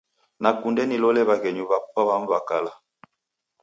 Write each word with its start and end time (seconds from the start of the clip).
Nakunde 0.41 0.81
nilole 0.85 1.21
w'aghenyu 1.27 1.63
w'amu 1.69 1.87
w'apo 1.99 2.25
w'a 2.31 2.39
kala. 2.47 2.71